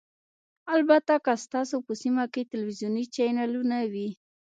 البته 0.75 1.13
که 1.25 1.33
ستاسو 1.43 1.77
په 1.87 1.93
سیمه 2.01 2.25
کې 2.33 2.41
تلویزیوني 2.51 3.03
چینلونه 3.15 3.77
وي 3.91 4.09